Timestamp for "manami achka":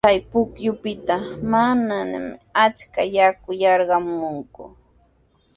1.51-3.01